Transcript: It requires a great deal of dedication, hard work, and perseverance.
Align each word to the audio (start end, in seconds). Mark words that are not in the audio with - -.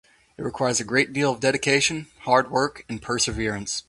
It 0.35 0.41
requires 0.41 0.79
a 0.79 0.83
great 0.83 1.13
deal 1.13 1.31
of 1.31 1.39
dedication, 1.41 2.07
hard 2.21 2.49
work, 2.49 2.85
and 2.89 2.99
perseverance. 2.99 3.79